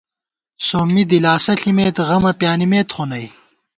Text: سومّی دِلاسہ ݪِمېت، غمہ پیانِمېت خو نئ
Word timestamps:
سومّی 0.67 1.03
دِلاسہ 1.11 1.53
ݪِمېت، 1.59 1.97
غمہ 2.07 2.31
پیانِمېت 2.39 2.89
خو 2.95 3.03
نئ 3.09 3.25